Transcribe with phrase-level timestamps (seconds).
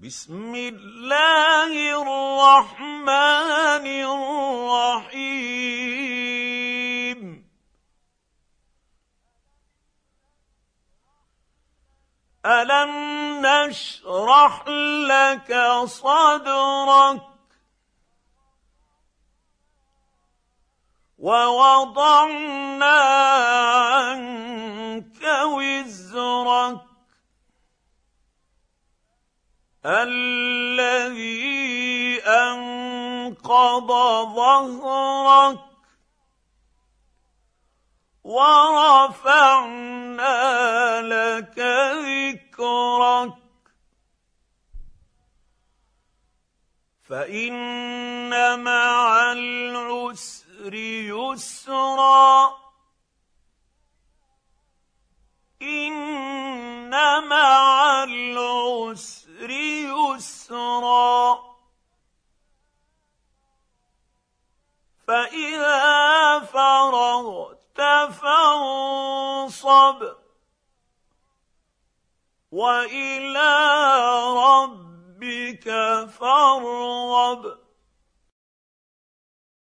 [0.00, 3.86] بسم الله الرحمن
[5.04, 5.60] الرحيم.
[12.46, 12.92] ألم
[13.46, 14.68] نشرح
[15.08, 15.52] لك
[15.84, 17.22] صدرك
[21.18, 22.96] ووضعنا
[29.86, 31.40] الذي
[32.26, 33.88] أنقض
[34.34, 35.60] ظهرك
[38.24, 39.42] ورفعنا
[41.02, 41.58] لك
[42.04, 43.34] ذكرك.
[47.08, 52.60] فإن مع العسر يسرا.
[55.62, 56.90] إن
[57.28, 59.19] مع العسر
[60.20, 61.40] يسرا.
[65.08, 67.80] فإذا فرغت
[68.12, 70.12] فانصب.
[72.52, 73.56] وإلى
[74.36, 75.70] ربك
[76.20, 77.69] فارغب.